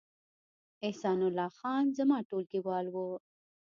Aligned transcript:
احسان 0.87 1.19
الله 1.27 1.49
خان 1.57 1.83
زما 1.97 2.17
ټولګیوال 2.29 2.85
و 2.91 2.97